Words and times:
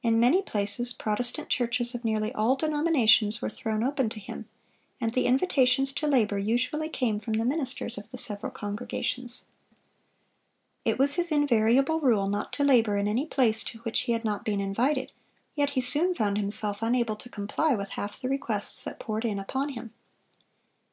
In 0.00 0.20
many 0.20 0.42
places 0.42 0.92
Protestant 0.92 1.48
churches 1.48 1.92
of 1.92 2.04
nearly 2.04 2.32
all 2.34 2.54
denominations 2.54 3.42
were 3.42 3.50
thrown 3.50 3.82
open 3.82 4.08
to 4.10 4.20
him; 4.20 4.48
and 5.00 5.12
the 5.12 5.26
invitations 5.26 5.92
to 5.94 6.06
labor 6.06 6.38
usually 6.38 6.88
came 6.88 7.18
from 7.18 7.32
the 7.32 7.44
ministers 7.44 7.98
of 7.98 8.08
the 8.10 8.16
several 8.16 8.52
congregations. 8.52 9.46
It 10.84 11.00
was 11.00 11.14
his 11.14 11.32
invariable 11.32 11.98
rule 11.98 12.28
not 12.28 12.52
to 12.52 12.62
labor 12.62 12.96
in 12.96 13.08
any 13.08 13.26
place 13.26 13.64
to 13.64 13.78
which 13.78 14.02
he 14.02 14.12
had 14.12 14.24
not 14.24 14.44
been 14.44 14.60
invited, 14.60 15.10
yet 15.56 15.70
he 15.70 15.80
soon 15.80 16.14
found 16.14 16.38
himself 16.38 16.78
unable 16.80 17.16
to 17.16 17.28
comply 17.28 17.74
with 17.74 17.88
half 17.90 18.20
the 18.20 18.28
requests 18.28 18.84
that 18.84 19.00
poured 19.00 19.24
in 19.24 19.40
upon 19.40 19.70
him. 19.70 19.92